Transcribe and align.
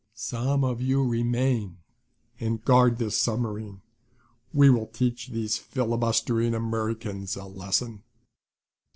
Some 0.15 0.63
of 0.63 0.81
you 0.81 1.03
remain 1.03 1.77
and 2.39 2.65
guard 2.65 2.97
this 2.97 3.15
submarine. 3.21 3.83
We 4.51 4.67
will 4.71 4.87
teach 4.87 5.27
these 5.27 5.59
filibustering 5.59 6.55
Americans 6.55 7.35
a 7.35 7.45
lesson." 7.45 8.01